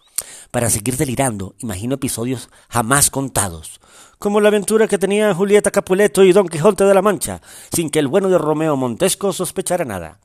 Para 0.51 0.69
seguir 0.69 0.97
delirando, 0.97 1.55
imagino 1.59 1.95
episodios 1.95 2.49
jamás 2.69 3.09
contados, 3.09 3.79
como 4.19 4.39
la 4.39 4.49
aventura 4.49 4.87
que 4.87 4.97
tenían 4.97 5.33
Julieta 5.33 5.71
Capuleto 5.71 6.23
y 6.23 6.31
Don 6.31 6.47
Quijote 6.47 6.83
de 6.85 6.93
la 6.93 7.01
Mancha, 7.01 7.41
sin 7.71 7.89
que 7.89 7.99
el 7.99 8.07
bueno 8.07 8.29
de 8.29 8.37
Romeo 8.37 8.75
Montesco 8.75 9.33
sospechara 9.33 9.85
nada. 9.85 10.19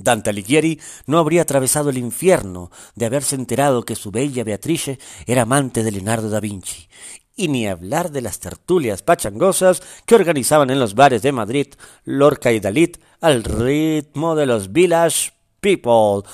Dante 0.00 0.30
Alighieri 0.30 0.80
no 1.06 1.18
habría 1.18 1.42
atravesado 1.42 1.90
el 1.90 1.98
infierno 1.98 2.70
de 2.94 3.06
haberse 3.06 3.36
enterado 3.36 3.84
que 3.84 3.94
su 3.94 4.10
bella 4.10 4.44
Beatrice 4.44 4.98
era 5.26 5.42
amante 5.42 5.82
de 5.84 5.92
Leonardo 5.92 6.30
da 6.30 6.40
Vinci, 6.40 6.88
y 7.36 7.48
ni 7.48 7.66
hablar 7.66 8.10
de 8.10 8.20
las 8.20 8.40
tertulias 8.40 9.02
pachangosas 9.02 9.82
que 10.06 10.14
organizaban 10.14 10.70
en 10.70 10.80
los 10.80 10.94
bares 10.94 11.22
de 11.22 11.32
Madrid 11.32 11.68
Lorca 12.04 12.52
y 12.52 12.60
Dalit 12.60 12.98
al 13.20 13.44
ritmo 13.44 14.34
de 14.34 14.46
los 14.46 14.72
Village 14.72 15.32
People. 15.60 16.28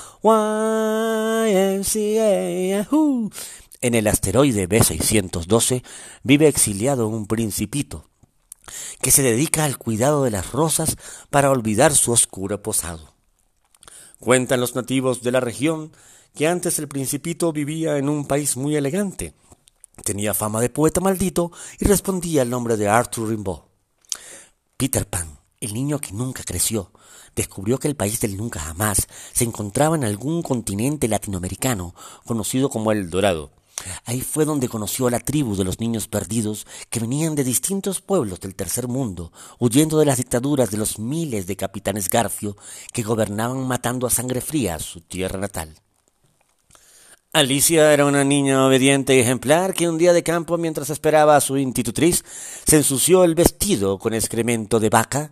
En 3.79 3.93
el 3.95 4.07
asteroide 4.07 4.67
B612 4.67 5.83
vive 6.23 6.47
exiliado 6.47 7.07
un 7.07 7.27
principito 7.27 8.09
que 9.01 9.11
se 9.11 9.21
dedica 9.21 9.63
al 9.63 9.77
cuidado 9.77 10.23
de 10.23 10.31
las 10.31 10.51
rosas 10.51 10.97
para 11.29 11.51
olvidar 11.51 11.93
su 11.93 12.11
oscuro 12.11 12.61
posado. 12.61 13.16
Cuentan 14.19 14.59
los 14.59 14.75
nativos 14.75 15.21
de 15.21 15.31
la 15.31 15.39
región 15.39 15.91
que 16.33 16.47
antes 16.47 16.79
el 16.79 16.87
principito 16.87 17.51
vivía 17.51 17.97
en 17.97 18.09
un 18.09 18.25
país 18.25 18.57
muy 18.57 18.75
elegante. 18.75 19.33
Tenía 20.03 20.33
fama 20.33 20.61
de 20.61 20.69
poeta 20.69 21.01
maldito 21.01 21.51
y 21.79 21.85
respondía 21.85 22.41
al 22.41 22.49
nombre 22.49 22.77
de 22.77 22.87
Arthur 22.87 23.29
Rimbaud. 23.29 23.61
Peter 24.75 25.07
Pan, 25.07 25.39
el 25.59 25.73
niño 25.73 25.99
que 25.99 26.13
nunca 26.13 26.43
creció, 26.43 26.91
descubrió 27.35 27.79
que 27.79 27.87
el 27.87 27.95
país 27.95 28.19
del 28.19 28.37
nunca 28.37 28.59
jamás 28.59 29.07
se 29.33 29.43
encontraba 29.43 29.95
en 29.95 30.03
algún 30.03 30.41
continente 30.41 31.07
latinoamericano 31.07 31.95
conocido 32.25 32.69
como 32.69 32.91
el 32.91 33.09
Dorado. 33.09 33.51
Ahí 34.05 34.21
fue 34.21 34.45
donde 34.45 34.69
conoció 34.69 35.07
a 35.07 35.11
la 35.11 35.19
tribu 35.19 35.55
de 35.55 35.63
los 35.63 35.79
niños 35.79 36.07
perdidos 36.07 36.65
que 36.89 36.99
venían 36.99 37.35
de 37.35 37.43
distintos 37.43 38.01
pueblos 38.01 38.39
del 38.39 38.55
tercer 38.55 38.87
mundo, 38.87 39.31
huyendo 39.59 39.99
de 39.99 40.05
las 40.05 40.17
dictaduras 40.17 40.71
de 40.71 40.77
los 40.77 40.99
miles 40.99 41.47
de 41.47 41.55
capitanes 41.55 42.09
Garfio 42.09 42.57
que 42.93 43.03
gobernaban 43.03 43.67
matando 43.67 44.07
a 44.07 44.09
sangre 44.09 44.41
fría 44.41 44.79
su 44.79 45.01
tierra 45.01 45.39
natal. 45.39 45.75
Alicia 47.33 47.93
era 47.93 48.05
una 48.05 48.23
niña 48.23 48.65
obediente 48.65 49.15
y 49.15 49.19
ejemplar 49.19 49.73
que 49.73 49.87
un 49.87 49.97
día 49.97 50.13
de 50.13 50.23
campo, 50.23 50.57
mientras 50.57 50.89
esperaba 50.89 51.35
a 51.35 51.41
su 51.41 51.57
institutriz, 51.57 52.23
se 52.65 52.77
ensució 52.77 53.23
el 53.23 53.35
vestido 53.35 53.99
con 53.99 54.13
excremento 54.13 54.79
de 54.79 54.89
vaca 54.89 55.31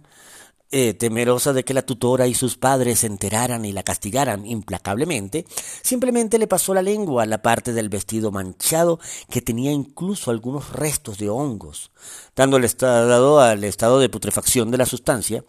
eh, 0.72 0.93
temerosa 0.93 1.53
de 1.53 1.63
que 1.63 1.74
la 1.74 1.86
tutora 1.86 2.27
y 2.27 2.34
sus 2.34 2.57
padres 2.57 3.00
se 3.00 3.07
enteraran 3.07 3.65
y 3.65 3.72
la 3.72 3.84
castigaran 3.84 4.45
implacablemente, 4.45 5.45
simplemente 5.81 6.39
le 6.39 6.48
pasó 6.48 6.74
la 6.74 6.81
lengua 6.81 7.24
a 7.24 7.27
la 7.27 7.41
parte 7.41 7.72
del 7.72 7.89
vestido 7.89 8.31
manchado 8.31 9.00
que 9.29 9.41
tenía 9.41 9.72
incluso 9.72 10.31
algunos 10.31 10.74
restos 10.74 11.17
de 11.17 11.29
hongos. 11.29 11.91
Dando 12.36 12.57
el 12.57 12.63
estado 12.63 13.39
al 13.39 13.63
estado 13.63 14.00
de 14.00 14.10
putrefacción 14.10 14.72
de 14.72 14.77
la 14.77 14.86
sustancia, 14.86 15.45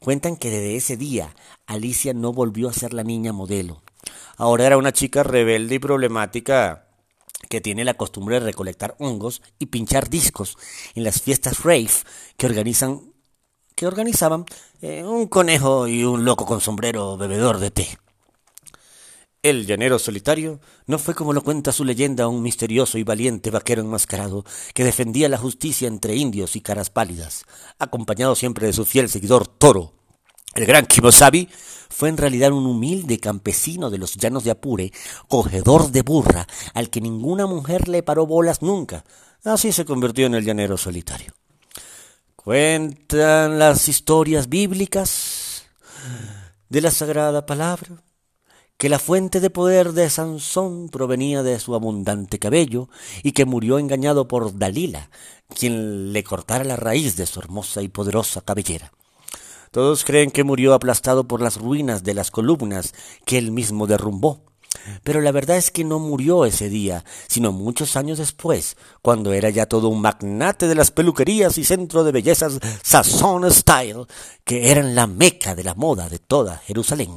cuentan 0.00 0.36
que 0.36 0.50
desde 0.50 0.76
ese 0.76 0.96
día 0.96 1.34
Alicia 1.66 2.12
no 2.12 2.32
volvió 2.32 2.68
a 2.68 2.72
ser 2.72 2.92
la 2.92 3.04
niña 3.04 3.32
modelo. 3.32 3.82
Ahora 4.36 4.66
era 4.66 4.76
una 4.76 4.92
chica 4.92 5.22
rebelde 5.22 5.76
y 5.76 5.78
problemática 5.78 6.88
que 7.48 7.60
tiene 7.60 7.84
la 7.84 7.94
costumbre 7.94 8.40
de 8.40 8.46
recolectar 8.46 8.96
hongos 8.98 9.42
y 9.58 9.66
pinchar 9.66 10.10
discos 10.10 10.56
en 10.94 11.04
las 11.04 11.22
fiestas 11.22 11.62
rave 11.62 11.90
que 12.36 12.46
organizan 12.46 13.12
que 13.76 13.86
organizaban 13.86 14.46
eh, 14.80 15.04
un 15.04 15.28
conejo 15.28 15.86
y 15.86 16.02
un 16.02 16.24
loco 16.24 16.46
con 16.46 16.60
sombrero 16.60 17.16
bebedor 17.16 17.58
de 17.58 17.70
té. 17.70 17.98
El 19.42 19.64
llanero 19.64 20.00
solitario 20.00 20.58
no 20.86 20.98
fue 20.98 21.14
como 21.14 21.32
lo 21.32 21.42
cuenta 21.42 21.70
su 21.70 21.84
leyenda 21.84 22.26
un 22.26 22.42
misterioso 22.42 22.98
y 22.98 23.04
valiente 23.04 23.50
vaquero 23.50 23.82
enmascarado 23.82 24.44
que 24.74 24.82
defendía 24.82 25.28
la 25.28 25.38
justicia 25.38 25.86
entre 25.86 26.16
indios 26.16 26.56
y 26.56 26.62
caras 26.62 26.90
pálidas, 26.90 27.44
acompañado 27.78 28.34
siempre 28.34 28.66
de 28.66 28.72
su 28.72 28.84
fiel 28.84 29.08
seguidor 29.08 29.46
Toro. 29.46 29.92
El 30.54 30.66
gran 30.66 30.86
Kimosabi 30.86 31.48
fue 31.88 32.08
en 32.08 32.16
realidad 32.16 32.50
un 32.50 32.66
humilde 32.66 33.20
campesino 33.20 33.90
de 33.90 33.98
los 33.98 34.16
llanos 34.16 34.42
de 34.42 34.50
Apure, 34.50 34.90
cogedor 35.28 35.92
de 35.92 36.02
burra, 36.02 36.46
al 36.74 36.90
que 36.90 37.00
ninguna 37.00 37.46
mujer 37.46 37.88
le 37.88 38.02
paró 38.02 38.26
bolas 38.26 38.62
nunca. 38.62 39.04
Así 39.44 39.70
se 39.70 39.84
convirtió 39.84 40.26
en 40.26 40.34
el 40.34 40.44
llanero 40.44 40.76
solitario. 40.76 41.34
Cuentan 42.46 43.58
las 43.58 43.88
historias 43.88 44.48
bíblicas 44.48 45.66
de 46.68 46.80
la 46.80 46.92
Sagrada 46.92 47.44
Palabra 47.44 48.04
que 48.78 48.88
la 48.88 49.00
fuente 49.00 49.40
de 49.40 49.50
poder 49.50 49.94
de 49.94 50.08
Sansón 50.08 50.88
provenía 50.88 51.42
de 51.42 51.58
su 51.58 51.74
abundante 51.74 52.38
cabello 52.38 52.88
y 53.24 53.32
que 53.32 53.46
murió 53.46 53.80
engañado 53.80 54.28
por 54.28 54.56
Dalila, 54.56 55.10
quien 55.58 56.12
le 56.12 56.22
cortara 56.22 56.62
la 56.62 56.76
raíz 56.76 57.16
de 57.16 57.26
su 57.26 57.40
hermosa 57.40 57.82
y 57.82 57.88
poderosa 57.88 58.42
cabellera. 58.42 58.92
Todos 59.72 60.04
creen 60.04 60.30
que 60.30 60.44
murió 60.44 60.72
aplastado 60.72 61.24
por 61.24 61.42
las 61.42 61.56
ruinas 61.56 62.04
de 62.04 62.14
las 62.14 62.30
columnas 62.30 62.94
que 63.24 63.38
él 63.38 63.50
mismo 63.50 63.88
derrumbó. 63.88 64.44
Pero 65.02 65.20
la 65.20 65.32
verdad 65.32 65.56
es 65.56 65.70
que 65.70 65.84
no 65.84 65.98
murió 65.98 66.44
ese 66.44 66.68
día, 66.68 67.04
sino 67.28 67.52
muchos 67.52 67.96
años 67.96 68.18
después, 68.18 68.76
cuando 69.02 69.32
era 69.32 69.50
ya 69.50 69.66
todo 69.66 69.88
un 69.88 70.00
magnate 70.00 70.68
de 70.68 70.74
las 70.74 70.90
peluquerías 70.90 71.58
y 71.58 71.64
centro 71.64 72.04
de 72.04 72.12
bellezas 72.12 72.58
Sazón 72.82 73.50
Style, 73.50 74.06
que 74.44 74.70
eran 74.70 74.94
la 74.94 75.06
meca 75.06 75.54
de 75.54 75.64
la 75.64 75.74
moda 75.74 76.08
de 76.08 76.18
toda 76.18 76.58
Jerusalén. 76.58 77.10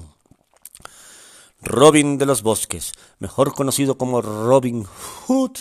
Robin 1.62 2.18
de 2.18 2.26
los 2.26 2.42
Bosques, 2.42 2.94
mejor 3.20 3.54
conocido 3.54 3.98
como 3.98 4.22
Robin 4.22 4.86
Hood. 5.28 5.58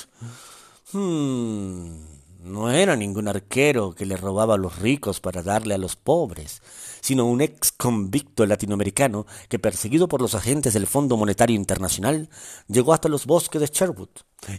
Hmm, 0.92 2.17
no 2.38 2.70
era 2.70 2.94
ningún 2.96 3.28
arquero 3.28 3.92
que 3.92 4.06
le 4.06 4.16
robaba 4.16 4.54
a 4.54 4.58
los 4.58 4.78
ricos 4.78 5.20
para 5.20 5.42
darle 5.42 5.74
a 5.74 5.78
los 5.78 5.96
pobres, 5.96 6.62
sino 7.00 7.26
un 7.26 7.40
ex 7.40 7.72
convicto 7.72 8.46
latinoamericano 8.46 9.26
que, 9.48 9.58
perseguido 9.58 10.08
por 10.08 10.22
los 10.22 10.34
agentes 10.34 10.74
del 10.74 10.86
Fondo 10.86 11.16
Monetario 11.16 11.56
Internacional, 11.56 12.28
llegó 12.68 12.94
hasta 12.94 13.08
los 13.08 13.26
bosques 13.26 13.60
de 13.60 13.66
Sherwood 13.66 14.08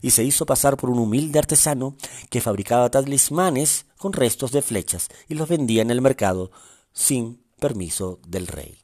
y 0.02 0.12
se 0.12 0.24
hizo 0.24 0.46
pasar 0.46 0.76
por 0.76 0.90
un 0.90 1.00
humilde 1.00 1.40
artesano 1.40 1.96
que 2.30 2.42
fabricaba 2.42 2.90
talismanes 2.90 3.86
con 3.98 4.14
restos 4.14 4.52
de 4.52 4.62
flechas 4.62 5.08
y 5.28 5.36
los 5.36 5.48
vendía 5.48 5.82
en 5.82 5.92
el 5.92 6.02
mercado 6.02 6.52
sin 6.92 7.42
permiso 7.60 8.20
del 8.28 8.48
rey. 8.48 8.78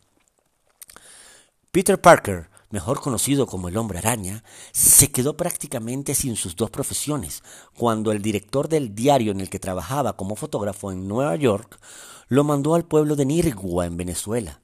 Peter 1.72 2.00
Parker, 2.00 2.50
mejor 2.76 3.00
conocido 3.00 3.48
como 3.48 3.70
el 3.70 3.78
hombre 3.78 4.00
araña, 4.00 4.44
se 4.74 5.10
quedó 5.10 5.38
prácticamente 5.38 6.14
sin 6.14 6.36
sus 6.36 6.58
dos 6.58 6.70
profesiones 6.70 7.42
cuando 7.74 8.12
el 8.12 8.22
director 8.22 8.68
del 8.68 8.94
diario 8.94 9.32
en 9.32 9.40
el 9.40 9.50
que 9.50 9.60
trabajaba 9.60 10.18
como 10.18 10.36
fotógrafo 10.36 10.92
en 10.92 11.08
Nueva 11.08 11.38
York 11.38 11.80
lo 12.28 12.44
mandó 12.44 12.76
al 12.76 12.84
pueblo 12.84 13.16
de 13.16 13.26
Nirgua 13.26 13.86
en 13.86 13.96
Venezuela 13.96 14.60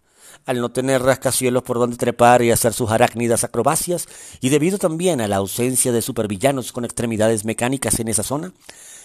al 0.46 0.60
no 0.60 0.72
tener 0.72 1.01
rascacielos 1.01 1.63
por 1.63 1.80
donde 1.80 1.96
trepar 1.96 2.41
y 2.41 2.51
hacer 2.51 2.74
sus 2.74 2.89
arácnidas 2.89 3.44
acrobacias, 3.44 4.08
y 4.39 4.50
debido 4.50 4.77
también 4.77 5.22
a 5.22 5.27
la 5.27 5.36
ausencia 5.38 5.91
de 5.91 6.01
supervillanos 6.01 6.72
con 6.72 6.86
extremidades 6.86 7.46
mecánicas 7.46 8.00
en 8.00 8.08
esa 8.08 8.24
zona, 8.24 8.53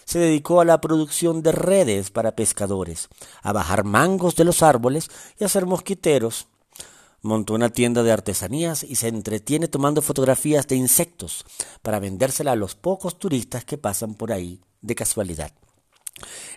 se 0.04 0.20
dedicó 0.20 0.60
a 0.60 0.64
la 0.64 0.80
producción 0.80 1.42
de 1.42 1.52
redes 1.52 2.10
para 2.10 2.36
pescadores, 2.36 3.08
a 3.42 3.52
bajar 3.52 3.84
mangos 3.84 4.36
de 4.36 4.44
los 4.44 4.62
árboles 4.62 5.10
y 5.38 5.44
a 5.44 5.46
hacer 5.46 5.66
mosquiteros. 5.66 6.46
Montó 7.26 7.54
una 7.54 7.70
tienda 7.70 8.04
de 8.04 8.12
artesanías 8.12 8.84
y 8.84 8.94
se 8.94 9.08
entretiene 9.08 9.66
tomando 9.66 10.00
fotografías 10.00 10.68
de 10.68 10.76
insectos 10.76 11.44
para 11.82 11.98
vendérsela 11.98 12.52
a 12.52 12.56
los 12.56 12.76
pocos 12.76 13.18
turistas 13.18 13.64
que 13.64 13.78
pasan 13.78 14.14
por 14.14 14.30
ahí 14.30 14.60
de 14.80 14.94
casualidad. 14.94 15.50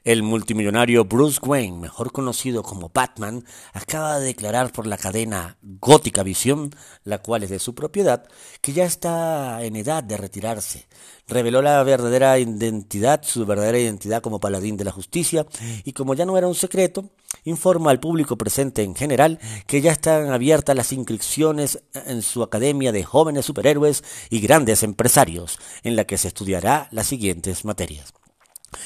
El 0.04 0.24
multimillonario 0.24 1.06
Bruce 1.06 1.40
Wayne, 1.44 1.78
mejor 1.78 2.12
conocido 2.12 2.64
como 2.64 2.90
Batman, 2.94 3.44
acaba 3.74 4.20
de 4.20 4.28
declarar 4.28 4.72
por 4.72 4.88
la 4.88 4.98
cadena 4.98 5.58
Gótica 5.62 6.24
Visión, 6.24 6.72
la 7.04 7.18
cual 7.18 7.44
es 7.44 7.50
de 7.50 7.60
su 7.60 7.76
propiedad, 7.76 8.26
que 8.62 8.74
ya 8.74 8.86
está 8.86 9.62
en 9.64 9.76
edad 9.76 10.04
de 10.04 10.18
retirarse. 10.18 10.88
Reveló 11.28 11.62
la 11.62 11.84
verdadera 11.84 12.40
identidad, 12.40 13.22
su 13.24 13.46
verdadera 13.46 13.78
identidad 13.78 14.22
como 14.22 14.40
paladín 14.40 14.78
de 14.78 14.86
la 14.86 14.92
justicia, 14.92 15.46
y 15.84 15.92
como 15.94 16.14
ya 16.14 16.26
no 16.26 16.38
era 16.38 16.48
un 16.48 16.56
secreto, 16.56 17.10
informa 17.44 17.92
al 17.92 18.00
público 18.00 18.38
presente 18.38 18.84
en 18.84 18.96
general 18.96 19.40
que 19.68 19.82
ya 19.82 19.92
están 19.92 20.32
abiertas 20.32 20.76
las 20.76 20.94
inscripciones 20.94 21.84
en 21.94 22.22
su 22.22 22.42
Academia 22.42 22.92
de 22.92 23.04
Jóvenes 23.04 23.46
Superhéroes 23.46 24.04
y 24.30 24.40
Grandes 24.40 24.84
Empresarios, 24.84 25.60
en 25.84 25.96
la 25.96 26.06
que 26.06 26.18
se 26.18 26.30
estudiará 26.30 26.88
las 26.92 27.08
siguientes 27.08 27.66
materias. 27.66 28.14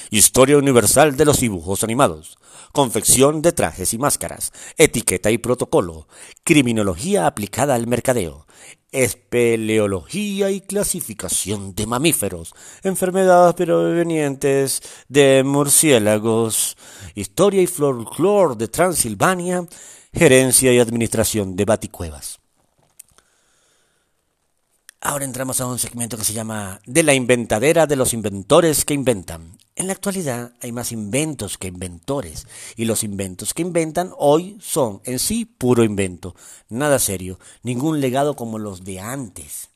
Historia 0.09 0.57
universal 0.57 1.15
de 1.15 1.25
los 1.25 1.39
dibujos 1.39 1.83
animados, 1.83 2.37
confección 2.71 3.41
de 3.41 3.51
trajes 3.51 3.93
y 3.93 3.97
máscaras, 3.97 4.51
etiqueta 4.77 5.31
y 5.31 5.37
protocolo, 5.37 6.07
criminología 6.43 7.27
aplicada 7.27 7.75
al 7.75 7.87
mercadeo, 7.87 8.45
espeleología 8.91 10.51
y 10.51 10.61
clasificación 10.61 11.73
de 11.75 11.87
mamíferos, 11.87 12.53
enfermedades 12.83 13.55
provenientes 13.55 14.81
de 15.09 15.43
murciélagos, 15.43 16.77
historia 17.15 17.61
y 17.61 17.67
folclore 17.67 18.55
de 18.55 18.67
Transilvania, 18.67 19.67
gerencia 20.13 20.71
y 20.71 20.79
administración 20.79 21.55
de 21.55 21.65
baticuevas. 21.65 22.42
Ahora 25.05 25.25
entramos 25.25 25.59
a 25.59 25.65
un 25.65 25.79
segmento 25.79 26.17
que 26.17 26.23
se 26.23 26.31
llama 26.31 26.79
De 26.85 27.03
la 27.03 27.13
inventadera 27.13 27.87
de 27.87 27.97
los 27.97 28.13
inventores 28.13 28.85
que 28.85 28.93
inventan. 28.93 29.57
En 29.75 29.87
la 29.87 29.93
actualidad 29.93 30.53
hay 30.61 30.71
más 30.71 30.93
inventos 30.93 31.57
que 31.57 31.67
inventores, 31.67 32.47
y 32.77 32.85
los 32.85 33.03
inventos 33.03 33.53
que 33.53 33.63
inventan 33.63 34.13
hoy 34.17 34.57
son 34.61 35.01
en 35.03 35.19
sí 35.19 35.43
puro 35.43 35.83
invento, 35.83 36.35
nada 36.69 36.99
serio, 36.99 37.37
ningún 37.63 37.99
legado 37.99 38.37
como 38.37 38.59
los 38.59 38.85
de 38.85 39.01
antes. 39.01 39.71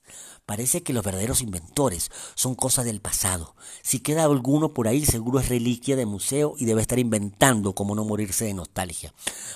Parece 0.46 0.82
que 0.82 0.94
los 0.94 1.04
verdaderos 1.04 1.42
inventores 1.42 2.10
son 2.34 2.56
cosas 2.56 2.86
del 2.86 3.02
pasado. 3.02 3.54
Si 3.82 4.00
queda 4.00 4.24
alguno 4.24 4.74
por 4.74 4.88
ahí, 4.88 5.06
seguro 5.06 5.42
es 5.42 5.50
reliquia 5.50 5.98
de 5.98 6.06
museo 6.06 6.56
y 6.58 6.64
debe 6.64 6.80
estar 6.80 7.00
inventando 7.00 7.74
como 7.74 7.96
no 7.96 8.06
morirse 8.06 8.46
de 8.46 8.54
nostalgia. 8.54 9.14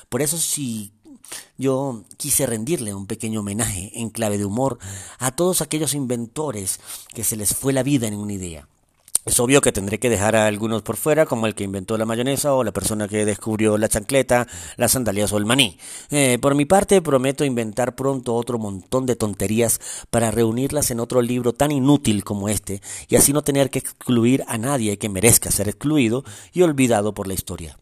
Por 0.09 0.21
eso 0.21 0.37
si 0.37 0.91
yo 1.57 2.03
quise 2.17 2.45
rendirle 2.45 2.93
un 2.93 3.07
pequeño 3.07 3.41
homenaje 3.41 3.91
en 3.95 4.09
clave 4.09 4.38
de 4.38 4.45
humor 4.45 4.79
a 5.19 5.31
todos 5.31 5.61
aquellos 5.61 5.93
inventores 5.93 6.79
que 7.13 7.23
se 7.23 7.35
les 7.35 7.55
fue 7.55 7.73
la 7.73 7.83
vida 7.83 8.07
en 8.07 8.15
una 8.15 8.33
idea. 8.33 8.67
Es 9.23 9.39
obvio 9.39 9.61
que 9.61 9.71
tendré 9.71 10.00
que 10.00 10.09
dejar 10.09 10.35
a 10.35 10.47
algunos 10.47 10.81
por 10.81 10.97
fuera, 10.97 11.27
como 11.27 11.45
el 11.45 11.53
que 11.53 11.63
inventó 11.63 11.95
la 11.95 12.07
mayonesa 12.07 12.55
o 12.55 12.63
la 12.63 12.71
persona 12.71 13.08
que 13.08 13.23
descubrió 13.23 13.77
la 13.77 13.88
chancleta, 13.88 14.47
las 14.77 14.93
sandalias 14.93 15.32
o 15.32 15.38
el 15.38 15.45
maní. 15.45 15.77
Eh, 16.10 16.39
por 16.41 16.56
mi 16.56 16.65
parte, 16.65 17.03
prometo 17.03 17.45
inventar 17.45 17.93
pronto 17.95 18.34
otro 18.34 18.58
montón 18.58 19.06
de 19.06 19.15
tonterías 19.15 19.79
para 20.10 20.32
reunirlas 20.32 20.89
en 20.89 20.99
otro 20.99 21.21
libro 21.21 21.53
tan 21.53 21.71
inútil 21.71 22.23
como 22.23 22.49
este, 22.49 22.82
y 23.10 23.15
así 23.15 23.32
no 23.32 23.43
tener 23.43 23.69
que 23.69 23.77
excluir 23.77 24.43
a 24.47 24.58
nadie 24.58 24.97
que 24.97 25.08
merezca 25.08 25.51
ser 25.51 25.69
excluido 25.69 26.23
y 26.51 26.63
olvidado 26.63 27.13
por 27.13 27.27
la 27.27 27.36
historia. 27.36 27.77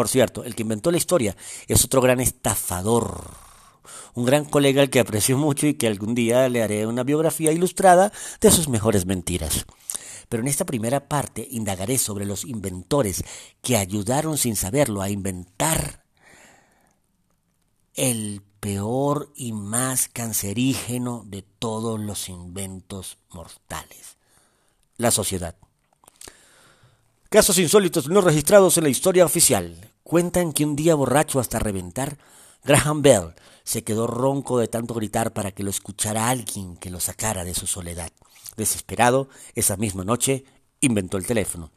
Por 0.00 0.08
cierto, 0.08 0.44
el 0.44 0.54
que 0.54 0.62
inventó 0.62 0.90
la 0.90 0.96
historia 0.96 1.36
es 1.68 1.84
otro 1.84 2.00
gran 2.00 2.20
estafador 2.20 3.22
un 4.14 4.24
gran 4.24 4.46
colega 4.46 4.80
al 4.80 4.88
que 4.88 4.98
aprecio 4.98 5.36
mucho 5.36 5.66
y 5.66 5.74
que 5.74 5.88
algún 5.88 6.14
día 6.14 6.48
le 6.48 6.62
haré 6.62 6.86
una 6.86 7.02
biografía 7.02 7.52
ilustrada 7.52 8.10
de 8.40 8.50
sus 8.50 8.66
mejores 8.66 9.04
mentiras. 9.04 9.66
Pero 10.30 10.42
en 10.42 10.48
esta 10.48 10.64
primera 10.64 11.06
parte 11.06 11.46
indagaré 11.50 11.98
sobre 11.98 12.24
los 12.24 12.46
inventores 12.46 13.24
que 13.60 13.76
ayudaron 13.76 14.38
sin 14.38 14.56
saberlo 14.56 15.02
a 15.02 15.10
inventar 15.10 16.02
el 17.94 18.40
peor 18.58 19.30
y 19.36 19.52
más 19.52 20.08
cancerígeno 20.08 21.24
de 21.26 21.42
todos 21.42 22.00
los 22.00 22.30
inventos 22.30 23.18
mortales, 23.28 24.16
la 24.96 25.10
sociedad. 25.10 25.56
Casos 27.30 27.58
insólitos 27.58 28.08
no 28.08 28.22
registrados 28.22 28.76
en 28.76 28.82
la 28.82 28.90
historia 28.90 29.24
oficial 29.24 29.89
cuentan 30.10 30.52
que 30.52 30.64
un 30.64 30.74
día 30.74 30.96
borracho 30.96 31.38
hasta 31.38 31.60
reventar, 31.60 32.18
Graham 32.64 33.00
Bell 33.00 33.34
se 33.62 33.84
quedó 33.84 34.08
ronco 34.08 34.58
de 34.58 34.66
tanto 34.66 34.92
gritar 34.92 35.32
para 35.32 35.52
que 35.52 35.62
lo 35.62 35.70
escuchara 35.70 36.28
alguien 36.28 36.76
que 36.78 36.90
lo 36.90 36.98
sacara 36.98 37.44
de 37.44 37.54
su 37.54 37.68
soledad. 37.68 38.10
Desesperado, 38.56 39.28
esa 39.54 39.76
misma 39.76 40.02
noche 40.02 40.44
inventó 40.80 41.16
el 41.16 41.28
teléfono. 41.28 41.70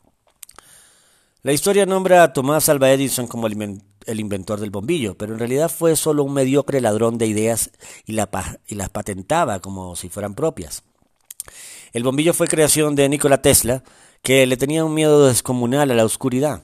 La 1.44 1.54
historia 1.54 1.86
nombra 1.86 2.24
a 2.24 2.34
Tomás 2.34 2.70
Alva 2.70 2.90
Edison 2.90 3.28
como 3.28 3.46
el 3.46 4.20
inventor 4.20 4.60
del 4.60 4.72
bombillo, 4.72 5.16
pero 5.16 5.34
en 5.34 5.40
realidad 5.40 5.70
fue 5.70 5.96
solo 5.96 6.24
un 6.24 6.34
mediocre 6.34 6.82
ladrón 6.82 7.20
de 7.20 7.28
ideas 7.28 7.70
y, 8.08 8.14
y 8.14 8.76
las 8.76 8.90
patentaba 8.90 9.60
como 9.60 9.96
si 9.96 10.10
fueran 10.10 10.34
propias. 10.34 10.82
El 11.92 12.02
bombillo 12.02 12.34
fue 12.34 12.48
creación 12.48 12.96
de 12.96 13.08
Nikola 13.10 13.44
Tesla, 13.44 13.84
que 14.24 14.48
le 14.48 14.58
tenía 14.58 14.84
un 14.84 14.96
miedo 14.96 15.28
descomunal 15.28 15.92
a 15.92 15.94
la 15.94 16.04
oscuridad. 16.04 16.64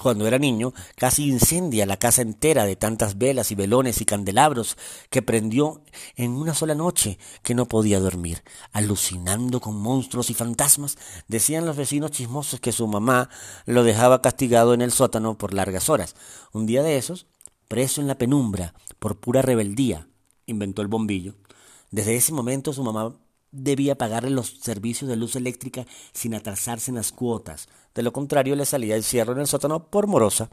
Cuando 0.00 0.26
era 0.26 0.38
niño, 0.38 0.74
casi 0.96 1.28
incendia 1.28 1.86
la 1.86 1.96
casa 1.96 2.22
entera 2.22 2.66
de 2.66 2.76
tantas 2.76 3.16
velas 3.16 3.52
y 3.52 3.54
velones 3.54 4.00
y 4.00 4.04
candelabros 4.04 4.76
que 5.08 5.22
prendió 5.22 5.82
en 6.16 6.32
una 6.32 6.52
sola 6.52 6.74
noche 6.74 7.18
que 7.42 7.54
no 7.54 7.66
podía 7.66 8.00
dormir. 8.00 8.42
Alucinando 8.72 9.60
con 9.60 9.76
monstruos 9.76 10.30
y 10.30 10.34
fantasmas, 10.34 10.98
decían 11.28 11.64
los 11.64 11.76
vecinos 11.76 12.10
chismosos 12.10 12.60
que 12.60 12.72
su 12.72 12.86
mamá 12.88 13.30
lo 13.66 13.84
dejaba 13.84 14.20
castigado 14.20 14.74
en 14.74 14.82
el 14.82 14.90
sótano 14.90 15.38
por 15.38 15.54
largas 15.54 15.88
horas. 15.88 16.16
Un 16.52 16.66
día 16.66 16.82
de 16.82 16.96
esos, 16.96 17.26
preso 17.68 18.00
en 18.00 18.08
la 18.08 18.18
penumbra 18.18 18.74
por 18.98 19.20
pura 19.20 19.42
rebeldía, 19.42 20.08
inventó 20.46 20.82
el 20.82 20.88
bombillo. 20.88 21.34
Desde 21.90 22.16
ese 22.16 22.32
momento 22.32 22.72
su 22.72 22.82
mamá 22.82 23.14
debía 23.54 23.96
pagarle 23.96 24.30
los 24.30 24.58
servicios 24.60 25.08
de 25.08 25.16
luz 25.16 25.36
eléctrica 25.36 25.86
sin 26.12 26.34
atrasarse 26.34 26.90
en 26.90 26.96
las 26.96 27.12
cuotas. 27.12 27.68
De 27.94 28.02
lo 28.02 28.12
contrario, 28.12 28.56
le 28.56 28.66
salía 28.66 28.96
el 28.96 29.04
cierre 29.04 29.32
en 29.32 29.40
el 29.40 29.46
sótano 29.46 29.90
por 29.90 30.06
morosa. 30.06 30.50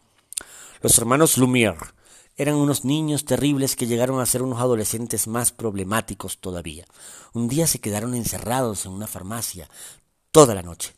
Los 0.82 0.98
hermanos 0.98 1.38
Lumière 1.38 1.94
eran 2.38 2.56
unos 2.56 2.86
niños 2.86 3.26
terribles 3.26 3.76
que 3.76 3.88
llegaron 3.88 4.20
a 4.20 4.26
ser 4.26 4.42
unos 4.42 4.60
adolescentes 4.60 5.28
más 5.28 5.52
problemáticos 5.52 6.40
todavía. 6.40 6.86
Un 7.34 7.48
día 7.48 7.68
se 7.68 7.80
quedaron 7.80 8.16
encerrados 8.16 8.86
en 8.86 8.94
una 8.94 9.08
farmacia 9.08 9.70
toda 10.32 10.56
la 10.56 10.62
noche. 10.62 10.94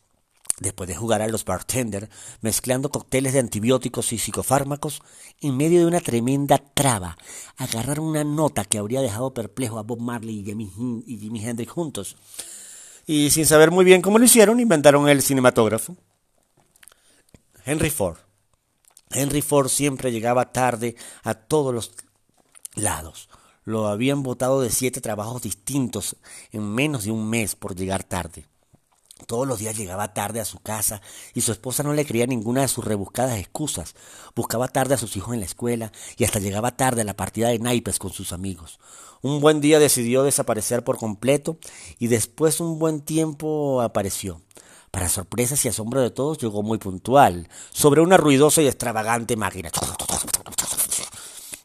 Después 0.60 0.88
de 0.88 0.96
jugar 0.96 1.22
a 1.22 1.28
los 1.28 1.46
bartender, 1.46 2.10
mezclando 2.42 2.92
cócteles 2.92 3.34
de 3.34 3.40
antibióticos 3.40 4.14
y 4.14 4.20
psicofármacos, 4.20 5.02
en 5.42 5.58
medio 5.58 5.80
de 5.80 5.88
una 5.88 6.00
tremenda 6.00 6.60
traba, 6.60 7.18
agarraron 7.58 8.06
una 8.06 8.24
nota 8.24 8.64
que 8.64 8.78
habría 8.78 9.02
dejado 9.02 9.34
perplejo 9.34 9.80
a 9.80 9.84
Bob 9.84 10.00
Marley 10.00 10.40
y 10.40 10.46
Jimi, 10.46 11.04
y 11.08 11.46
Hendrix 11.46 11.72
juntos. 11.72 12.18
Y 13.08 13.32
sin 13.32 13.48
saber 13.48 13.72
muy 13.72 13.84
bien 13.84 14.02
cómo 14.02 14.20
lo 14.20 14.26
hicieron, 14.26 14.60
inventaron 14.60 15.10
el 15.10 15.24
cinematógrafo. 15.24 15.98
Henry 17.66 17.90
Ford. 17.90 18.18
Henry 19.10 19.42
Ford 19.42 19.70
siempre 19.70 20.12
llegaba 20.12 20.52
tarde 20.52 20.96
a 21.24 21.34
todos 21.34 21.74
los 21.74 21.94
lados. 22.76 23.28
Lo 23.64 23.88
habían 23.88 24.22
votado 24.22 24.62
de 24.62 24.70
siete 24.70 25.02
trabajos 25.02 25.42
distintos 25.42 26.18
en 26.52 26.74
menos 26.74 27.06
de 27.06 27.12
un 27.12 27.30
mes 27.30 27.56
por 27.56 27.76
llegar 27.76 28.04
tarde. 28.04 28.46
Todos 29.28 29.48
los 29.48 29.60
días 29.60 29.78
llegaba 29.78 30.14
tarde 30.14 30.40
a 30.40 30.46
su 30.46 30.60
casa 30.60 31.02
y 31.34 31.42
su 31.42 31.52
esposa 31.52 31.84
no 31.84 31.94
le 31.94 32.06
creía 32.06 32.26
ninguna 32.26 32.62
de 32.62 32.68
sus 32.68 32.84
rebuscadas 32.84 33.38
excusas. 33.38 33.96
Buscaba 34.36 34.68
tarde 34.68 34.96
a 34.96 34.98
sus 34.98 35.16
hijos 35.16 35.34
en 35.34 35.40
la 35.40 35.46
escuela 35.46 35.92
y 36.18 36.24
hasta 36.24 36.40
llegaba 36.40 36.76
tarde 36.76 37.02
a 37.02 37.06
la 37.06 37.16
partida 37.16 37.50
de 37.50 37.60
naipes 37.60 38.00
con 38.00 38.12
sus 38.12 38.34
amigos. 38.34 38.80
Un 39.22 39.40
buen 39.40 39.62
día 39.62 39.80
decidió 39.80 40.24
desaparecer 40.24 40.84
por 40.84 40.98
completo 40.98 41.58
y 42.00 42.08
después 42.08 42.60
un 42.60 42.80
buen 42.80 43.02
tiempo 43.02 43.82
apareció. 43.82 44.42
Para 44.92 45.10
sorpresas 45.10 45.64
y 45.66 45.70
asombro 45.70 46.02
de 46.02 46.12
todos 46.12 46.38
llegó 46.38 46.62
muy 46.62 46.78
puntual, 46.78 47.50
sobre 47.72 48.02
una 48.02 48.18
ruidosa 48.18 48.62
y 48.62 48.68
extravagante 48.68 49.36
máquina. 49.36 49.72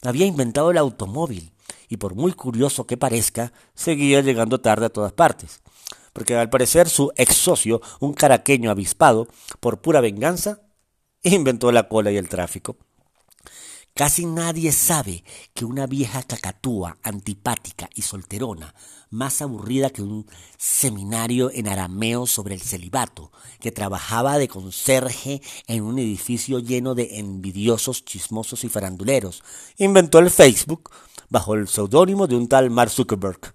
Había 0.03 0.27
inventado 0.27 0.71
el 0.71 0.79
automóvil 0.79 1.53
y 1.89 1.97
por 1.97 2.15
muy 2.15 2.33
curioso 2.33 2.87
que 2.87 2.97
parezca, 2.97 3.53
seguía 3.75 4.21
llegando 4.21 4.61
tarde 4.61 4.87
a 4.87 4.91
todas 4.91 5.13
partes 5.13 5.61
porque 6.19 6.35
al 6.35 6.51
parecer 6.51 6.89
su 6.89 7.13
ex 7.15 7.37
socio, 7.37 7.81
un 8.01 8.13
caraqueño 8.13 8.73
avispado, 8.73 9.29
por 9.61 9.81
pura 9.81 10.01
venganza, 10.01 10.63
inventó 11.23 11.71
la 11.71 11.89
cola 11.89 12.11
y 12.11 12.17
el 12.17 12.29
tráfico. 12.29 12.77
Casi 13.95 14.27
nadie 14.27 14.73
sabe 14.73 15.23
que 15.55 15.65
una 15.65 15.87
vieja 15.87 16.25
cacatúa, 16.25 16.99
antipática 17.05 17.89
y 17.95 18.03
solterona, 18.03 18.75
más 19.11 19.41
aburrida 19.41 19.91
que 19.91 20.03
un 20.03 20.27
seminario 20.57 21.53
en 21.53 21.69
arameo 21.69 22.27
sobre 22.27 22.57
el 22.57 22.61
celibato, 22.61 23.31
que 23.61 23.71
trabajaba 23.71 24.39
de 24.39 24.49
conserje 24.49 25.41
en 25.69 25.85
un 25.85 26.01
edificio 26.01 26.59
lleno 26.59 26.97
de 26.97 27.21
envidiosos, 27.21 28.05
chismosos 28.05 28.65
y 28.65 28.69
faranduleros, 28.69 29.45
inventó 29.77 30.19
el 30.19 30.31
Facebook 30.31 30.91
bajo 31.29 31.55
el 31.55 31.69
seudónimo 31.69 32.27
de 32.27 32.35
un 32.35 32.49
tal 32.49 32.71
Mark 32.71 32.91
Zuckerberg. 32.91 33.55